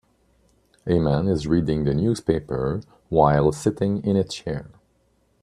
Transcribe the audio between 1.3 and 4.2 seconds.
reading the newspaper while sitting in